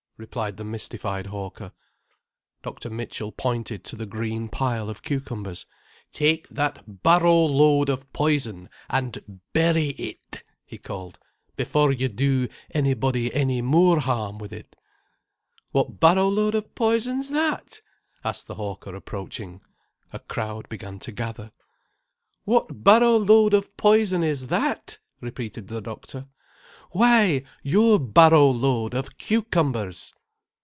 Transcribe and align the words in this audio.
replied 0.17 0.55
the 0.55 0.63
mystified 0.63 1.25
hawker. 1.25 1.71
Dr. 2.61 2.91
Mitchell 2.91 3.31
pointed 3.31 3.83
to 3.85 3.95
the 3.95 4.05
green 4.05 4.49
pile 4.49 4.87
of 4.87 5.01
cucumbers. 5.01 5.65
"Take 6.11 6.47
that 6.49 7.01
barrow 7.01 7.45
load 7.45 7.89
of 7.89 8.13
poison, 8.13 8.69
and 8.87 9.41
bury 9.51 9.89
it," 9.93 10.43
he 10.63 10.77
called, 10.77 11.17
"before 11.55 11.91
you 11.91 12.07
do 12.07 12.47
anybody 12.69 13.33
any 13.33 13.63
more 13.63 13.99
harm 13.99 14.37
with 14.37 14.53
it." 14.53 14.75
"What 15.71 15.99
barrow 15.99 16.27
load 16.29 16.53
of 16.53 16.75
poison's 16.75 17.29
that?" 17.31 17.81
asked 18.23 18.45
the 18.45 18.53
hawker, 18.53 18.93
approaching. 18.93 19.61
A 20.13 20.19
crowd 20.19 20.69
began 20.69 20.99
to 20.99 21.11
gather. 21.11 21.51
"What 22.43 22.83
barrow 22.83 23.17
load 23.17 23.55
of 23.55 23.75
poison 23.75 24.23
is 24.23 24.45
that!" 24.49 24.99
repeated 25.19 25.67
the 25.67 25.81
doctor. 25.81 26.27
"Why 26.93 27.43
your 27.63 27.97
barrow 28.01 28.49
load 28.51 28.93
of 28.93 29.17
cucumbers." 29.17 30.13